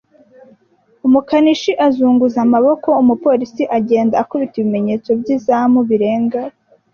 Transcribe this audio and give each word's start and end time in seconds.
Umukanishi 1.07 1.71
azunguza 1.87 2.37
amaboko, 2.45 2.89
umupolisi 3.01 3.63
agenda 3.77 4.13
akubita, 4.23 4.55
ibimenyetso 4.59 5.09
by'izamu 5.19 5.79
birenga, 5.89 6.41